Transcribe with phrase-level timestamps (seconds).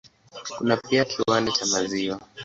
[0.57, 2.21] Kuna pia kiwanda cha maziwa.